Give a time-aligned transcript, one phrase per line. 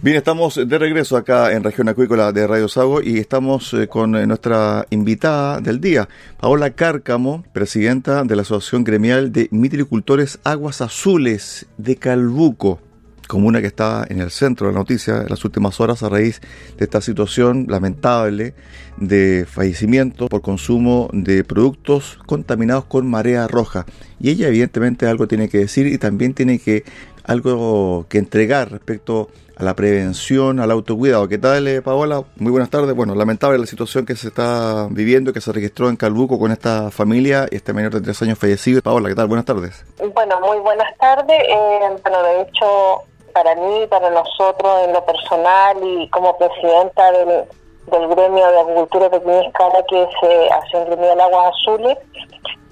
[0.00, 4.14] Bien, estamos de regreso acá en Región Acuícola de Radio Sago y estamos eh, con
[4.14, 10.82] eh, nuestra invitada del día, Paola Cárcamo, presidenta de la Asociación Gremial de Mitilicultores Aguas
[10.82, 12.78] Azules de Calbuco,
[13.26, 16.40] comuna que está en el centro de la noticia en las últimas horas a raíz
[16.76, 18.54] de esta situación lamentable
[18.98, 23.84] de fallecimiento por consumo de productos contaminados con marea roja.
[24.20, 26.84] Y ella evidentemente algo tiene que decir y también tiene que
[27.24, 31.28] algo que entregar respecto a a la prevención, al autocuidado.
[31.28, 32.22] ¿Qué tal, eh, Paola?
[32.36, 32.94] Muy buenas tardes.
[32.94, 36.90] Bueno, lamentable la situación que se está viviendo, que se registró en Calbuco con esta
[36.90, 38.80] familia y este menor de tres años fallecido.
[38.82, 39.26] Paola, ¿qué tal?
[39.26, 39.84] Buenas tardes.
[40.14, 41.40] Bueno, muy buenas tardes.
[41.48, 47.44] Eh, bueno, de hecho, para mí, para nosotros en lo personal y como presidenta del,
[47.90, 51.98] gremio de agricultura pequeña escala que se hace en Gremial Aguas Azules,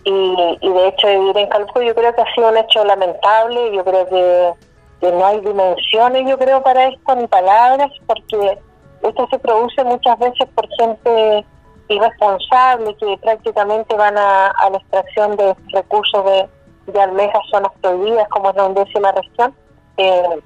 [0.04, 3.74] y, y de hecho vivir en Calbuco yo creo que ha sido un hecho lamentable,
[3.74, 4.65] yo creo que
[5.00, 8.58] que no hay dimensiones, yo creo, para esto, ni palabras, porque
[9.02, 11.44] esto se produce muchas veces por gente
[11.88, 16.48] irresponsable que prácticamente van a, la extracción de recursos de,
[16.92, 19.54] de almejas zonas prohibidas, como es la undécima región.
[19.98, 20.40] Eh,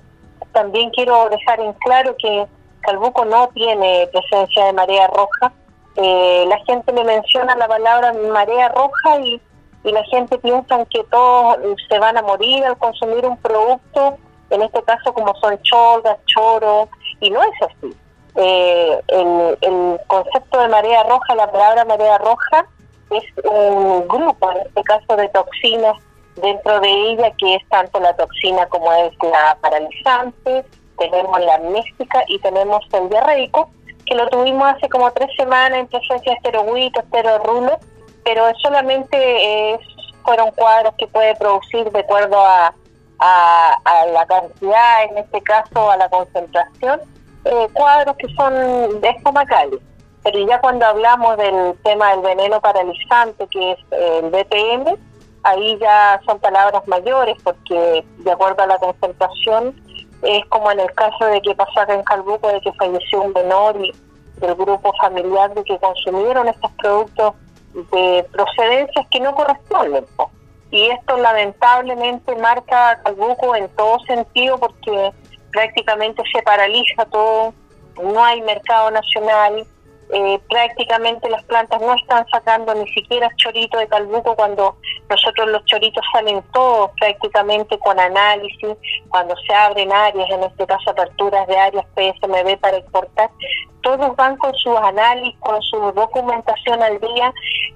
[0.53, 2.47] también quiero dejar en claro que
[2.81, 5.53] Calbuco no tiene presencia de marea roja.
[5.97, 9.41] Eh, la gente le menciona la palabra marea roja y,
[9.85, 11.59] y la gente piensa que todos
[11.89, 14.19] se van a morir al consumir un producto
[14.51, 16.89] en este caso como son cholgas, choros,
[17.21, 17.97] y no es así.
[18.37, 22.67] Eh, el, concepto de marea roja, la palabra marea roja,
[23.11, 25.97] es un grupo, en este caso, de toxinas
[26.37, 30.65] dentro de ella, que es tanto la toxina como es la paralizante,
[30.97, 33.71] tenemos la amnéstica y tenemos el diarreico,
[34.07, 37.79] que lo tuvimos hace como tres semanas en presencia de esteroguitos, esterorrulo,
[38.25, 39.81] pero solamente es,
[40.25, 42.75] fueron cuadros que puede producir de acuerdo a
[43.21, 47.01] a, la cantidad, en este caso a la concentración,
[47.45, 48.55] eh, cuadros que son
[49.05, 49.81] estomacales.
[50.23, 54.97] Pero ya cuando hablamos del tema del veneno paralizante, que es el BPM,
[55.45, 59.75] ahí ya son palabras mayores, porque de acuerdo a la concentración,
[60.23, 63.77] es como en el caso de que pasó en Calbuco, de que falleció un menor
[63.83, 63.93] y
[64.41, 67.35] del grupo familiar de que consumieron estos productos
[67.75, 70.05] de procedencias que no corresponden
[70.71, 75.13] y esto lamentablemente marca a Calbuco en todo sentido porque
[75.51, 77.55] prácticamente se paraliza todo,
[78.03, 79.67] no hay mercado nacional,
[80.13, 84.77] eh, prácticamente las plantas no están sacando ni siquiera chorito de calbuco cuando
[85.11, 88.77] nosotros los choritos salen todos prácticamente con análisis,
[89.09, 93.29] cuando se abren áreas, en este caso aperturas de áreas PSMB para exportar,
[93.83, 97.33] todos van con sus análisis, con su documentación al día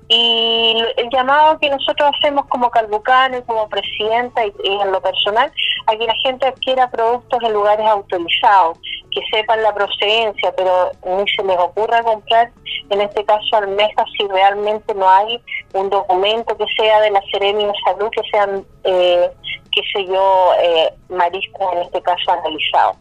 [0.09, 5.51] y el llamado que nosotros hacemos como calbucano como presidenta y, en lo personal
[5.87, 8.79] a que la gente adquiera productos en lugares autorizados,
[9.11, 12.51] que sepan la procedencia, pero ni se les ocurra comprar,
[12.91, 15.41] en este caso almejas, si realmente no hay
[15.73, 19.31] un documento que sea de la Serenia de Salud, que sean, eh,
[19.73, 22.97] qué sé yo, eh, mariscos en este caso analizados.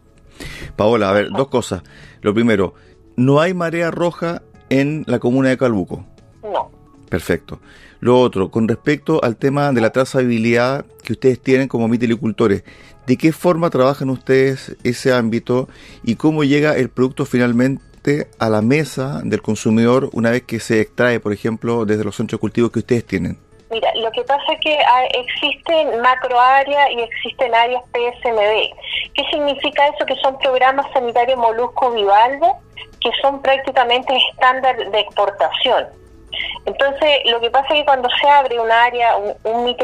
[0.75, 1.83] Paola, a ver, dos cosas.
[2.21, 2.73] Lo primero,
[3.15, 6.03] no hay marea roja en la comuna de Calbuco.
[6.41, 6.71] No.
[7.09, 7.59] Perfecto.
[8.03, 12.65] Lo otro, con respecto al tema de la trazabilidad que ustedes tienen como mitilicultores,
[13.07, 15.69] ¿de qué forma trabajan ustedes ese ámbito
[16.03, 20.81] y cómo llega el producto finalmente a la mesa del consumidor una vez que se
[20.81, 23.37] extrae, por ejemplo, desde los centros de cultivo que ustedes tienen?
[23.71, 29.13] Mira, lo que pasa es que ah, existen macro áreas y existen áreas PSMB.
[29.13, 30.05] ¿Qué significa eso?
[30.05, 32.59] Que son programas sanitarios molusco bivalvo
[32.99, 36.02] que son prácticamente estándar de exportación.
[36.65, 39.75] Entonces, lo que pasa es que cuando se abre un área, un, un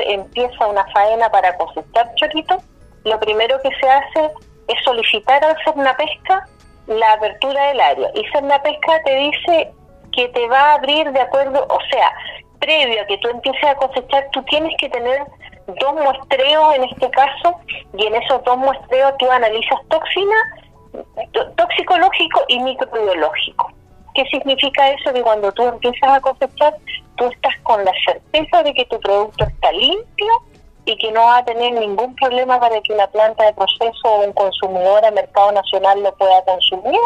[0.00, 2.62] empieza una faena para cosechar choritos,
[3.04, 4.30] lo primero que se hace
[4.68, 5.56] es solicitar al
[5.96, 6.46] Pesca
[6.86, 8.10] la apertura del área.
[8.14, 8.24] Y
[8.62, 9.72] Pesca te dice
[10.12, 12.12] que te va a abrir de acuerdo, o sea,
[12.58, 15.22] previo a que tú empieces a cosechar, tú tienes que tener
[15.66, 17.54] dos muestreos en este caso,
[17.94, 20.36] y en esos dos muestreos tú analizas toxina,
[21.56, 23.70] toxicológico y microbiológico.
[24.18, 25.12] ¿Qué significa eso?
[25.12, 26.76] Que cuando tú empiezas a cosechar,
[27.16, 30.32] tú estás con la certeza de que tu producto está limpio
[30.86, 34.24] y que no va a tener ningún problema para que una planta de proceso o
[34.24, 36.98] un consumidor a mercado nacional lo pueda consumir,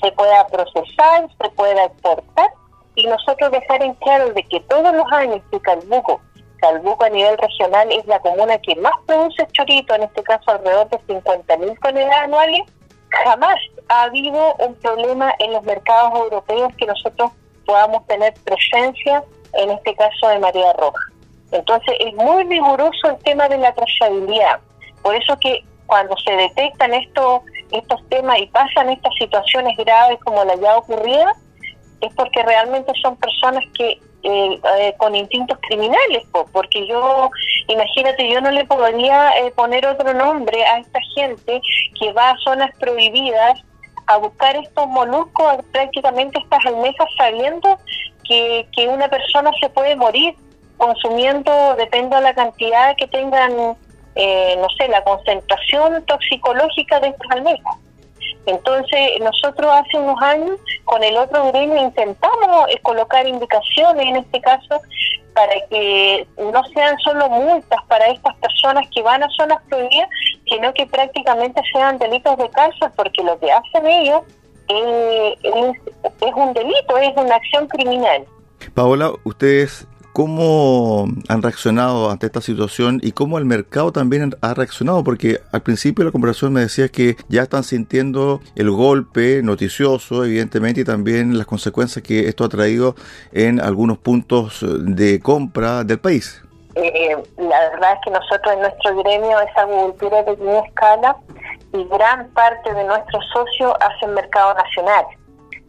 [0.00, 2.48] se pueda procesar, se pueda exportar
[2.94, 6.22] y nosotros dejar en claro de que todos los años que Calbuco,
[6.62, 10.88] Calbuco a nivel regional es la comuna que más produce chorito, en este caso alrededor
[10.88, 12.62] de 50.000 toneladas anuales,
[13.10, 13.56] jamás
[13.88, 17.32] ha habido un problema en los mercados europeos que nosotros
[17.66, 21.02] podamos tener presencia, en este caso de María Roja.
[21.52, 24.60] Entonces es muy riguroso el tema de la trazabilidad.
[25.02, 30.44] Por eso que cuando se detectan estos, estos temas y pasan estas situaciones graves como
[30.44, 31.32] la ya ocurrida,
[32.00, 37.30] es porque realmente son personas que eh, eh, con instintos criminales, porque yo,
[37.68, 41.60] imagínate, yo no le podría eh, poner otro nombre a esta gente
[42.00, 43.60] que va a zonas prohibidas
[44.06, 47.78] a buscar estos moluscos, prácticamente estas almejas, sabiendo
[48.28, 50.34] que, que una persona se puede morir
[50.76, 57.76] consumiendo, depende de la cantidad que tengan, no sé, la concentración toxicológica de estas almejas.
[58.46, 64.40] Entonces, nosotros hace unos años con el otro gremio intentamos eh, colocar indicaciones, en este
[64.40, 64.80] caso,
[65.34, 70.08] para que no sean solo multas para estas personas que van a zonas prohibidas,
[70.54, 74.22] sino que prácticamente sean delitos de cárcel, porque lo que hacen ellos
[74.68, 78.24] eh, es un delito, es una acción criminal.
[78.74, 85.02] Paola, ustedes ¿Cómo han reaccionado ante esta situación y cómo el mercado también ha reaccionado?
[85.02, 90.24] Porque al principio de la conversación me decías que ya están sintiendo el golpe noticioso,
[90.24, 92.94] evidentemente, y también las consecuencias que esto ha traído
[93.32, 96.43] en algunos puntos de compra del país.
[96.76, 101.16] Eh, la verdad es que nosotros en nuestro gremio es agricultura de pequeña escala
[101.72, 105.04] y gran parte de nuestros socios hacen mercado nacional,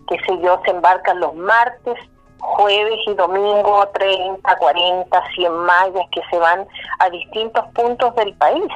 [0.08, 1.98] que sé yo, se embarcan los martes,
[2.40, 6.68] jueves y domingo 30, 40, 100 mallas que se van
[7.00, 8.72] a distintos puntos del país.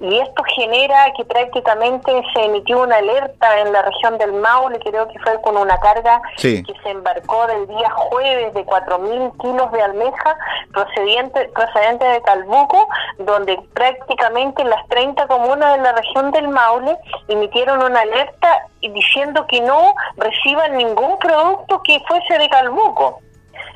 [0.00, 5.08] Y esto genera que prácticamente se emitió una alerta en la región del Maule, creo
[5.08, 9.82] que fue con una carga que se embarcó del día jueves de 4.000 kilos de
[9.82, 10.36] almeja
[10.72, 12.88] procedente, procedente de Calbuco,
[13.18, 16.96] donde prácticamente las 30 comunas de la región del Maule
[17.28, 23.20] emitieron una alerta diciendo que no reciban ningún producto que fuese de Calbuco.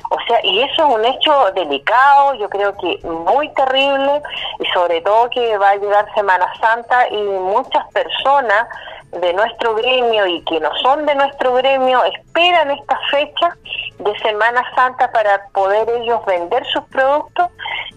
[0.09, 4.21] O sea, y eso es un hecho delicado, yo creo que muy terrible,
[4.59, 8.67] y sobre todo que va a llegar Semana Santa y muchas personas
[9.11, 13.55] de nuestro gremio y que no son de nuestro gremio esperan esta fecha
[13.99, 17.47] de Semana Santa para poder ellos vender sus productos.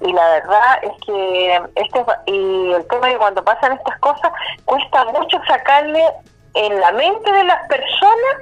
[0.00, 4.32] Y la verdad es que este y el tema de cuando pasan estas cosas
[4.64, 6.04] cuesta mucho sacarle
[6.54, 8.36] en la mente de las personas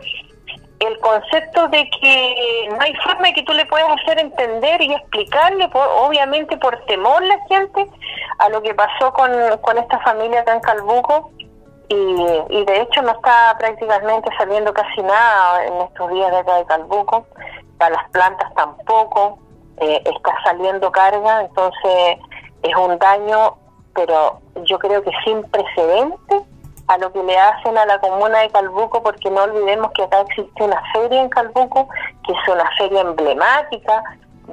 [0.81, 4.95] el concepto de que no hay forma de que tú le puedas hacer entender y
[4.95, 7.87] explicarle, obviamente por temor la gente,
[8.39, 9.31] a lo que pasó con,
[9.61, 11.31] con esta familia acá en Calbuco.
[11.91, 16.67] Y, de hecho no está prácticamente saliendo casi nada en estos días de acá de
[16.67, 17.27] Calbuco,
[17.79, 19.39] para las plantas tampoco,
[19.79, 22.19] eh, está saliendo carga, entonces
[22.63, 23.57] es un daño,
[23.95, 26.43] pero yo creo que sin precedentes
[26.89, 30.21] a lo que le hacen a la comuna de Calbuco, porque no olvidemos que acá
[30.23, 31.89] existe una feria en Calbuco,
[32.27, 34.03] que es una feria emblemática,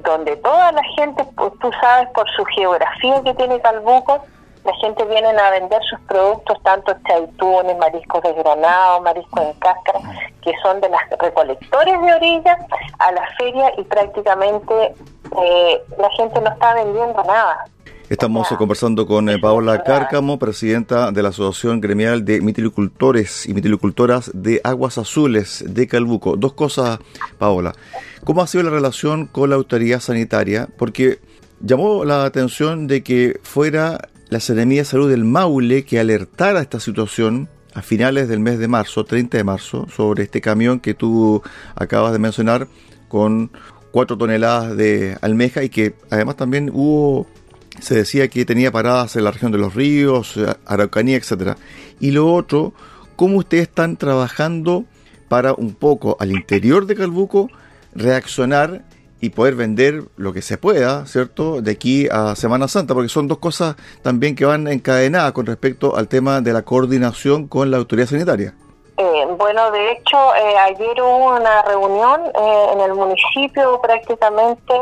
[0.04, 4.22] donde toda la gente, pues, tú sabes por su geografía que tiene Calbuco,
[4.66, 10.00] la gente viene a vender sus productos, tanto chaitunes, mariscos desgranados, mariscos en cáscara,
[10.42, 12.58] que son de las recolectores de orilla,
[12.98, 14.96] a la feria y prácticamente
[15.44, 17.66] eh, la gente no está vendiendo nada.
[18.08, 24.30] Estamos conversando con eh, Paola Cárcamo, presidenta de la Asociación Gremial de Mitilicultores y Mitilicultoras
[24.36, 26.38] de Aguas Azules de Calbuco.
[26.38, 27.00] Dos cosas,
[27.40, 27.74] Paola.
[28.24, 30.70] ¿Cómo ha sido la relación con la autoridad sanitaria?
[30.78, 31.20] Porque
[31.62, 36.80] llamó la atención de que fuera la Seremía de Salud del Maule que alertara esta
[36.80, 41.42] situación a finales del mes de marzo, 30 de marzo, sobre este camión que tú
[41.76, 42.68] acabas de mencionar
[43.08, 43.50] con
[43.92, 47.28] cuatro toneladas de almeja y que además también hubo,
[47.80, 51.58] se decía que tenía paradas en la región de los ríos, Araucanía, etcétera.
[52.00, 52.74] Y lo otro,
[53.16, 54.86] cómo ustedes están trabajando
[55.28, 57.50] para un poco al interior de Calbuco
[57.94, 58.84] reaccionar
[59.22, 61.62] y poder vender lo que se pueda, ¿cierto?
[61.62, 65.96] De aquí a Semana Santa, porque son dos cosas también que van encadenadas con respecto
[65.96, 68.54] al tema de la coordinación con la autoridad sanitaria.
[68.98, 74.74] Eh, bueno, de hecho, eh, ayer hubo una reunión eh, en el municipio prácticamente,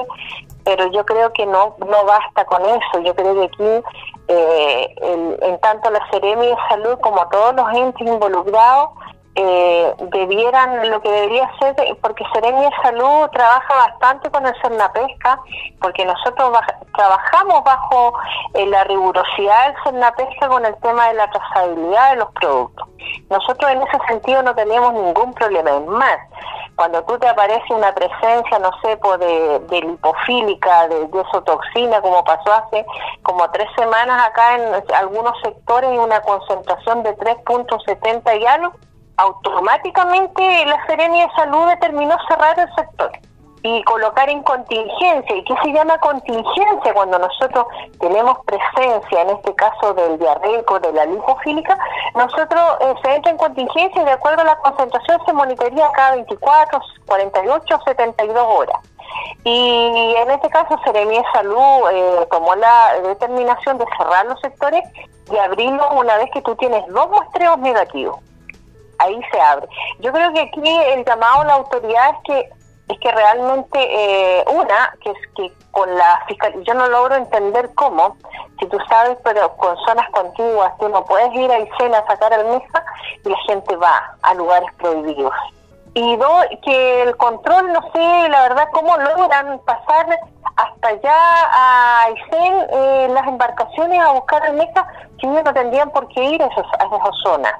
[0.63, 2.99] pero yo creo que no no basta con eso.
[3.03, 3.83] Yo creo que aquí,
[4.27, 8.89] en tanto la Seremi de Salud como todos los entes involucrados,
[9.35, 15.39] eh, debieran, lo que debería ser, porque Serenia Salud trabaja bastante con el Cernapesca,
[15.81, 16.51] porque nosotros
[16.95, 18.13] trabajamos bajo
[18.53, 22.87] eh, la rigurosidad del Cernapesca con el tema de la trazabilidad de los productos.
[23.29, 25.71] Nosotros en ese sentido no teníamos ningún problema.
[25.71, 26.17] Es más,
[26.75, 32.23] cuando tú te aparece una presencia, no sé, pues de, de lipofílica, de, de como
[32.23, 32.85] pasó hace
[33.23, 38.73] como tres semanas acá en algunos sectores, y una concentración de 3.70 y algo,
[39.17, 43.11] automáticamente la Serenia de Salud determinó cerrar el sector
[43.63, 45.35] y colocar en contingencia.
[45.35, 46.93] ¿Y qué se llama contingencia?
[46.93, 47.65] Cuando nosotros
[47.99, 51.77] tenemos presencia, en este caso del diarreico, de la lipofílica,
[52.13, 56.15] nosotros eh, se entra en contingencia y de acuerdo a la concentración se monitoría cada
[56.15, 58.79] 24, 48, 72 horas.
[59.45, 64.83] Y en este caso, Serenia Salud eh, tomó la determinación de cerrar los sectores
[65.31, 68.19] y abrirlos una vez que tú tienes dos muestreos negativos
[68.99, 69.67] ahí se abre.
[69.99, 74.45] Yo creo que aquí el llamado a la autoridad es que es que realmente eh,
[74.53, 78.17] una que es que con la fiscalía yo no logro entender cómo
[78.59, 82.33] si tú sabes pero con zonas contiguas tú no puedes ir a Isena a sacar
[82.33, 82.85] el mesa
[83.23, 85.33] y la gente va a lugares prohibidos
[85.93, 90.19] y dos que el control no sé la verdad cómo logran pasar
[90.57, 91.17] hasta allá
[91.53, 94.85] a Aysén eh, las embarcaciones a buscar el mesa
[95.21, 97.53] si no tendrían por qué ir a, esos, a esas zonas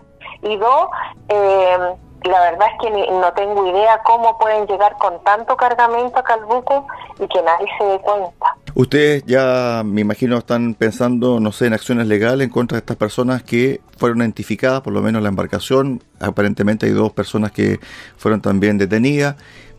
[0.43, 0.87] y dos,
[1.29, 1.77] eh,
[2.25, 6.87] la verdad es que no tengo idea cómo pueden llegar con tanto cargamento a Calbuco
[7.19, 8.45] y que nadie se dé cuenta.
[8.75, 12.97] Ustedes ya, me imagino, están pensando, no sé, en acciones legales en contra de estas
[12.97, 16.01] personas que fueron identificadas, por lo menos la embarcación.
[16.19, 17.79] Aparentemente hay dos personas que
[18.17, 19.35] fueron también detenidas,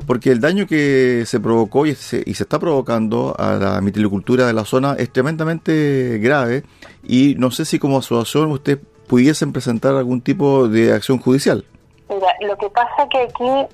[0.06, 4.46] porque el daño que se provocó y se, y se está provocando a la mitilicultura
[4.46, 6.62] de la zona es tremendamente grave.
[7.02, 11.64] Y no sé si como asociación usted pudiesen presentar algún tipo de acción judicial.
[12.08, 13.66] Mira, lo que pasa que aquí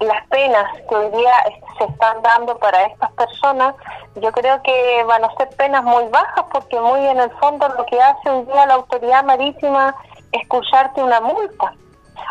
[0.00, 1.32] las penas que hoy día
[1.78, 3.74] se están dando para estas personas,
[4.16, 7.84] yo creo que van a ser penas muy bajas porque muy en el fondo lo
[7.86, 9.94] que hace hoy día la autoridad marítima
[10.32, 11.74] es cursarte una multa.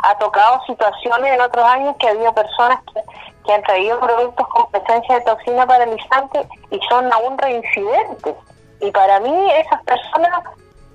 [0.03, 3.01] Ha tocado situaciones en otros años que ha habido personas que,
[3.45, 8.35] que han traído productos con presencia de toxina paralizante y son aún reincidentes.
[8.79, 10.43] Y para mí esas personas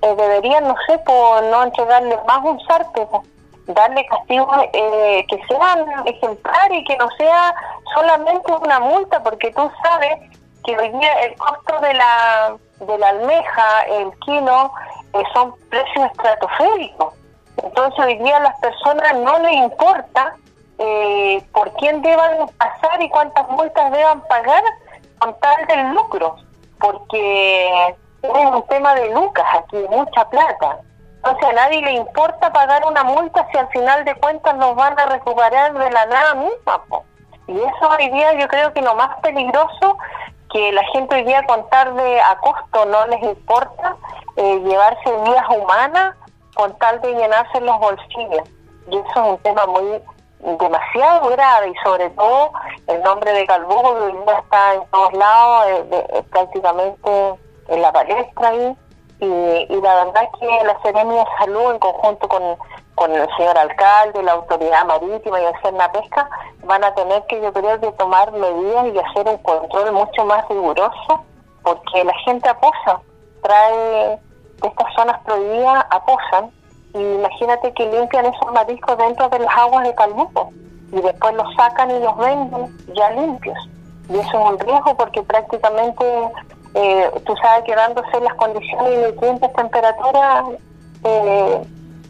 [0.03, 3.07] eh, deberían, no sé, por no entregarle más un sarpe,
[3.67, 7.55] darle castigos eh, que sean ejemplares y que no sea
[7.93, 10.19] solamente una multa, porque tú sabes
[10.65, 14.71] que hoy día el costo de la, de la almeja, el kilo,
[15.13, 17.13] eh, son precios estratosféricos.
[17.63, 20.35] Entonces hoy día a las personas no les importa
[20.79, 24.63] eh, por quién deban pasar y cuántas multas deban pagar
[25.19, 26.35] con tal del lucro,
[26.79, 30.79] porque es un tema de lucas aquí, mucha plata.
[31.17, 34.97] Entonces a nadie le importa pagar una multa si al final de cuentas nos van
[34.99, 36.81] a recuperar de la nada misma.
[37.47, 39.97] Y eso hoy día yo creo que lo más peligroso
[40.51, 43.95] que la gente hoy día con tarde a costo no les importa
[44.37, 46.15] eh, llevarse vidas humanas
[46.55, 48.49] con tal de llenarse los bolsillos.
[48.89, 50.01] Y eso es un tema muy
[50.59, 52.51] demasiado grave y sobre todo
[52.87, 58.49] el nombre de que hoy día está en todos lados, eh, prácticamente en la palestra
[58.49, 58.77] ahí
[59.19, 62.41] y, la verdad es que la Serenia de Salud en conjunto con,
[62.95, 66.29] con el señor alcalde, la autoridad marítima y el la Pesca
[66.65, 70.47] van a tener que yo creo que tomar medidas y hacer un control mucho más
[70.49, 71.23] riguroso
[71.63, 72.99] porque la gente aposa,
[73.41, 74.19] trae
[74.61, 76.51] de estas zonas prohibidas, aposan
[76.93, 80.51] y imagínate que limpian esos mariscos dentro de las aguas de Calbuco
[80.91, 83.57] y después los sacan y los venden ya limpios.
[84.09, 86.05] Y eso es un riesgo porque prácticamente
[86.75, 90.43] eh, tú sabes que dándose las condiciones de nutrientes, temperatura,
[91.03, 91.61] eh,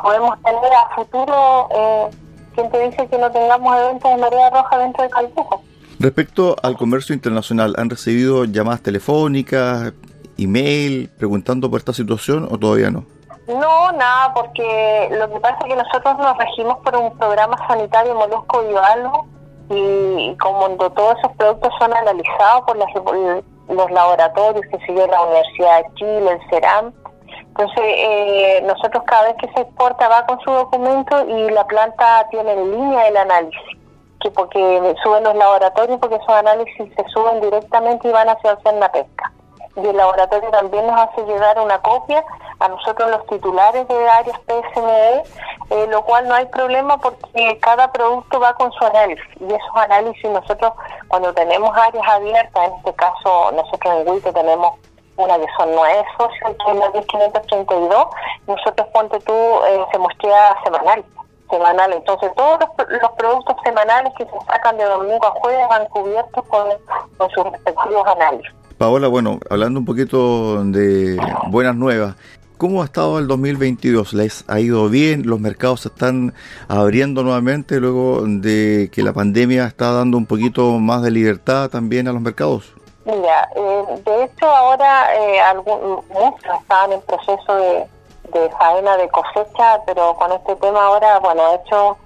[0.01, 2.09] podemos tener a futuro, eh,
[2.55, 5.61] quien te dice que no tengamos eventos de marea roja dentro de Calpujo.
[5.99, 9.93] Respecto al comercio internacional, ¿han recibido llamadas telefónicas,
[10.37, 13.05] email, preguntando por esta situación o todavía no?
[13.47, 18.15] No, nada, porque lo que pasa es que nosotros nos regimos por un programa sanitario
[18.15, 19.27] molusco bivalvo
[19.69, 22.77] y como todos esos productos son analizados por,
[23.69, 26.93] los laboratorios, que sigue la Universidad de Chile, el CERAM,
[27.55, 32.27] entonces eh, nosotros cada vez que se exporta va con su documento y la planta
[32.31, 33.77] tiene en línea el análisis,
[34.21, 38.73] que porque suben los laboratorios, porque esos análisis se suben directamente y van hacia hacer
[38.75, 39.31] la pesca.
[39.75, 42.23] Y el laboratorio también nos hace llegar una copia
[42.63, 45.23] a nosotros los titulares de áreas PSME,
[45.69, 49.25] eh, lo cual no hay problema porque cada producto va con su análisis.
[49.41, 50.71] Y esos análisis nosotros
[51.09, 54.75] cuando tenemos áreas abiertas, en este caso nosotros en WITE tenemos
[55.17, 58.07] una que son nueve socios, que es la 10532,
[58.47, 61.03] nosotros ponte tú, eh, se muestra semanal,
[61.49, 66.45] semanal, entonces todos los, productos semanales que se sacan de domingo a jueves van cubiertos
[66.47, 68.53] con sus respectivos análisis.
[68.77, 71.17] Paola, bueno, hablando un poquito de
[71.47, 72.15] buenas nuevas,
[72.63, 74.13] ¿Cómo ha estado el 2022?
[74.13, 75.23] ¿Les ha ido bien?
[75.25, 76.33] ¿Los mercados se están
[76.69, 82.07] abriendo nuevamente luego de que la pandemia está dando un poquito más de libertad también
[82.07, 82.73] a los mercados?
[83.03, 85.41] Mira, eh, de hecho ahora eh,
[86.07, 87.85] muchos estaban en proceso de,
[88.31, 91.97] de faena de cosecha, pero con este tema ahora, bueno, de hecho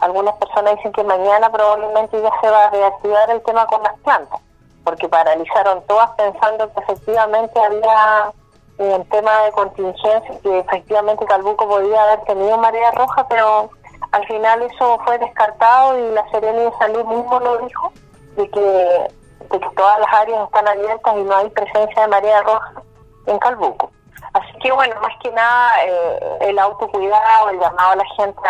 [0.00, 3.92] algunas personas dicen que mañana probablemente ya se va a reactivar el tema con las
[3.98, 4.40] plantas,
[4.82, 8.32] porque paralizaron todas pensando que efectivamente había
[8.78, 13.70] un tema de contingencia, que efectivamente Calbuco podía haber tenido marea roja, pero
[14.12, 17.92] al final eso fue descartado y la Serena de Salud mismo lo dijo,
[18.36, 22.42] de que, de que todas las áreas están abiertas y no hay presencia de marea
[22.42, 22.82] roja
[23.26, 23.90] en Calbuco.
[24.34, 28.40] Así que bueno, más que nada eh, el autocuidado, el llamado a la gente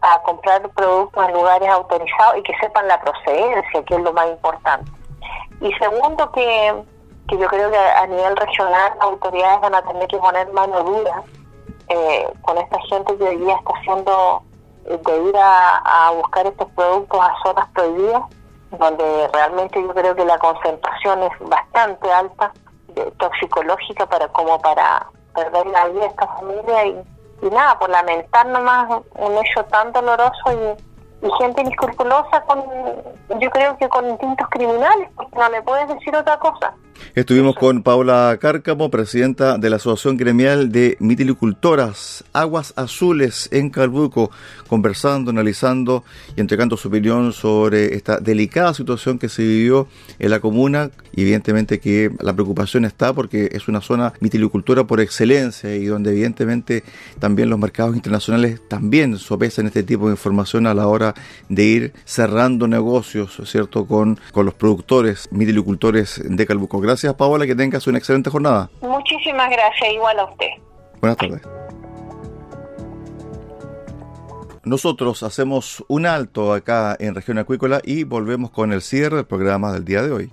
[0.00, 4.28] a comprar productos en lugares autorizados y que sepan la procedencia, que es lo más
[4.28, 4.90] importante.
[5.60, 6.74] Y segundo, que
[7.28, 10.82] que yo creo que a nivel regional las autoridades van a tener que poner mano
[10.82, 11.22] dura
[11.88, 14.42] eh, con esta gente que hoy día está haciendo
[14.86, 18.22] eh, de ir a, buscar estos productos a zonas prohibidas,
[18.78, 22.52] donde realmente yo creo que la concentración es bastante alta,
[23.18, 27.02] toxicológica, para como para perder la vida de esta familia y,
[27.42, 32.62] y nada, por lamentar nomás un hecho tan doloroso y y gente inescrupulosa con,
[33.40, 36.74] yo creo que con instintos criminales, no le puedes decir otra cosa.
[37.14, 44.30] Estuvimos con Paula Cárcamo, presidenta de la Asociación Gremial de Mitilicultoras Aguas Azules en Calbuco,
[44.68, 46.04] conversando, analizando
[46.36, 50.90] y entregando su opinión sobre esta delicada situación que se vivió en la comuna.
[51.14, 56.84] Evidentemente que la preocupación está porque es una zona mitilicultora por excelencia y donde evidentemente
[57.18, 61.05] también los mercados internacionales también sopesan este tipo de información a la hora
[61.48, 66.80] de ir cerrando negocios, ¿cierto?, con, con los productores mitilicultores de Calbuco.
[66.80, 68.70] Gracias, Paola, que tengas una excelente jornada.
[68.80, 70.48] Muchísimas gracias, igual a usted.
[71.00, 71.42] Buenas tardes.
[74.64, 79.72] Nosotros hacemos un alto acá en Región Acuícola y volvemos con el cierre del programa
[79.72, 80.32] del día de hoy.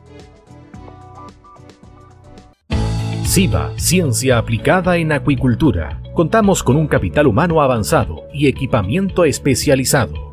[3.23, 6.01] SIVA, Ciencia Aplicada en Acuicultura.
[6.15, 10.32] Contamos con un capital humano avanzado y equipamiento especializado.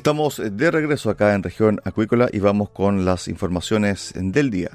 [0.00, 4.70] Estamos de regreso acá en región acuícola y vamos con las informaciones del día.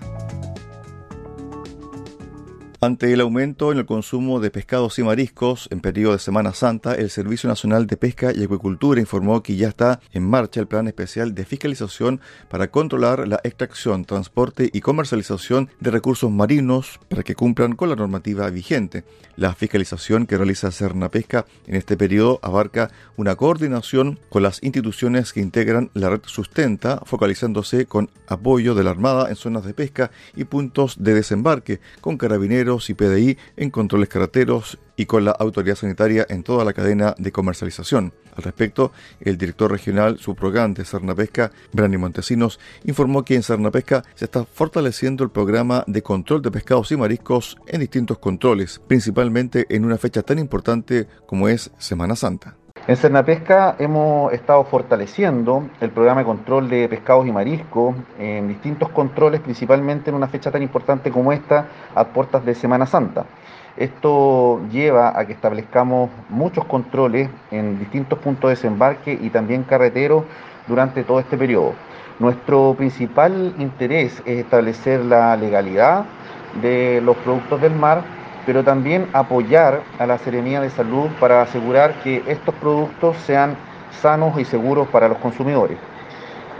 [2.85, 6.93] Ante el aumento en el consumo de pescados y mariscos en periodo de Semana Santa,
[6.93, 10.85] el Servicio Nacional de Pesca y Acuicultura informó que ya está en marcha el plan
[10.87, 17.33] especial de fiscalización para controlar la extracción, transporte y comercialización de recursos marinos para que
[17.33, 19.03] cumplan con la normativa vigente.
[19.35, 25.33] La fiscalización que realiza Cerna Pesca en este periodo abarca una coordinación con las instituciones
[25.33, 30.11] que integran la red Sustenta, focalizándose con apoyo de la Armada en zonas de pesca
[30.35, 35.75] y puntos de desembarque, con carabineros y PDI en controles carreteros y con la autoridad
[35.75, 38.13] sanitaria en toda la cadena de comercialización.
[38.35, 44.25] Al respecto, el director regional subrogante de Pesca, Brani Montesinos, informó que en Pesca se
[44.25, 49.85] está fortaleciendo el programa de control de pescados y mariscos en distintos controles, principalmente en
[49.85, 52.57] una fecha tan importante como es Semana Santa.
[52.87, 58.89] En Cernapesca hemos estado fortaleciendo el programa de control de pescados y mariscos en distintos
[58.89, 63.25] controles, principalmente en una fecha tan importante como esta, a puertas de Semana Santa.
[63.75, 70.23] Esto lleva a que establezcamos muchos controles en distintos puntos de desembarque y también carreteros
[70.67, 71.73] durante todo este periodo.
[72.19, 76.05] Nuestro principal interés es establecer la legalidad
[76.61, 78.03] de los productos del mar,
[78.45, 83.55] pero también apoyar a la Seremía de Salud para asegurar que estos productos sean
[84.01, 85.77] sanos y seguros para los consumidores.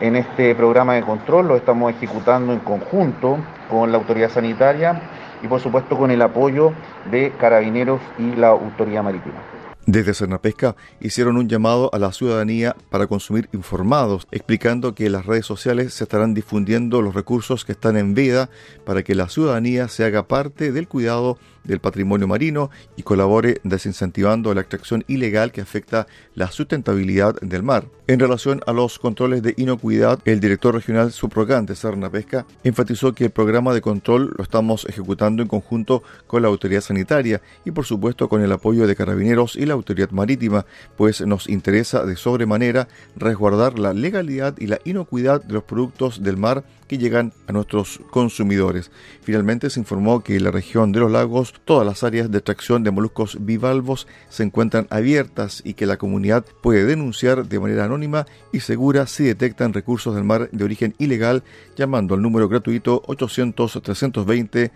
[0.02, 3.38] En este programa de control lo estamos ejecutando en conjunto
[3.70, 5.02] con la autoridad sanitaria
[5.42, 6.74] y por supuesto con el apoyo
[7.10, 9.55] de carabineros y la autoridad marítima.
[9.88, 15.28] Desde Cernapesca hicieron un llamado a la ciudadanía para consumir informados, explicando que en las
[15.28, 18.50] redes sociales se estarán difundiendo los recursos que están en vida
[18.84, 24.54] para que la ciudadanía se haga parte del cuidado del patrimonio marino y colabore desincentivando
[24.54, 27.86] la extracción ilegal que afecta la sustentabilidad del mar.
[28.08, 33.26] En relación a los controles de inocuidad, el director regional subrogante Serna Pesca enfatizó que
[33.26, 37.86] el programa de control lo estamos ejecutando en conjunto con la autoridad sanitaria y por
[37.86, 40.66] supuesto con el apoyo de carabineros y la autoridad marítima,
[40.98, 46.38] pues nos interesa de sobremanera resguardar la legalidad y la inocuidad de los productos del
[46.38, 48.92] mar que llegan a nuestros consumidores.
[49.22, 52.84] Finalmente se informó que en la región de los lagos todas las áreas de extracción
[52.84, 58.26] de moluscos bivalvos se encuentran abiertas y que la comunidad puede denunciar de manera anónima
[58.52, 61.44] y segura si detectan recursos del mar de origen ilegal
[61.76, 64.72] llamando al número gratuito 800 320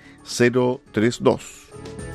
[0.92, 2.09] 032.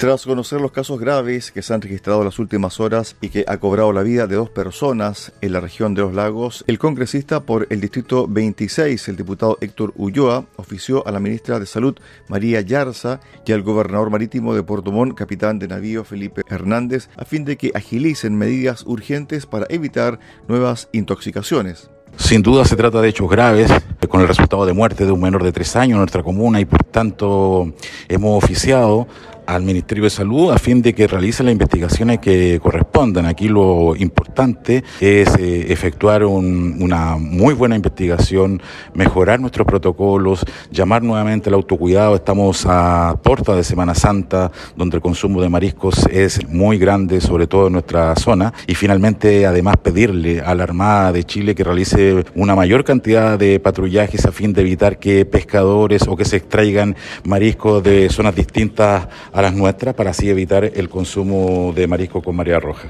[0.00, 3.44] Tras conocer los casos graves que se han registrado en las últimas horas y que
[3.46, 7.40] ha cobrado la vida de dos personas en la región de los lagos, el congresista
[7.40, 12.62] por el distrito 26, el diputado Héctor Ulloa, ofició a la ministra de Salud María
[12.62, 17.44] Yarza y al gobernador marítimo de Puerto Montt, capitán de navío Felipe Hernández, a fin
[17.44, 21.90] de que agilicen medidas urgentes para evitar nuevas intoxicaciones.
[22.16, 23.70] Sin duda se trata de hechos graves,
[24.08, 26.64] con el resultado de muerte de un menor de tres años en nuestra comuna y
[26.64, 27.72] por tanto
[28.08, 29.06] hemos oficiado
[29.46, 33.26] al Ministerio de Salud a fin de que realice las investigaciones que correspondan.
[33.26, 38.60] Aquí lo importante es eh, efectuar una muy buena investigación,
[38.94, 42.14] mejorar nuestros protocolos, llamar nuevamente al autocuidado.
[42.14, 47.46] Estamos a puerta de Semana Santa, donde el consumo de mariscos es muy grande, sobre
[47.46, 48.52] todo en nuestra zona.
[48.66, 53.60] Y finalmente, además, pedirle a la Armada de Chile que realice una mayor cantidad de
[53.60, 59.08] patrullajes a fin de evitar que pescadores o que se extraigan mariscos de zonas distintas
[59.32, 62.88] a las nuestras para así evitar el consumo de marisco con María Roja.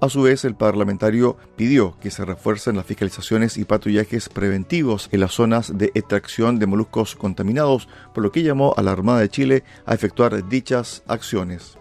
[0.00, 5.20] A su vez, el parlamentario pidió que se refuercen las fiscalizaciones y patrullajes preventivos en
[5.20, 9.28] las zonas de extracción de moluscos contaminados, por lo que llamó a la Armada de
[9.28, 11.78] Chile a efectuar dichas acciones.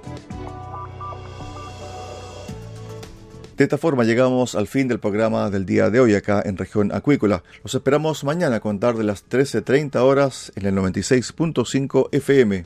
[3.57, 6.91] De esta forma llegamos al fin del programa del día de hoy acá en región
[6.93, 7.43] acuícola.
[7.63, 12.65] Los esperamos mañana a contar de las 13.30 horas en el 96.5 FM,